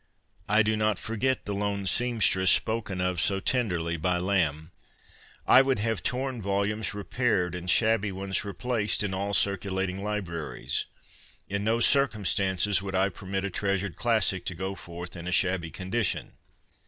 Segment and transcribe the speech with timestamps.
[0.49, 4.71] I do not forget the' lone sempstress' spoken of so tenderly by Lamb.
[5.45, 10.85] I would have torn volumes repaired and shabby ones replaced in all circulating libraries.
[11.47, 15.69] In no circumstances would I permit a treasured classic to go forth in a shabby
[15.69, 16.31] condition.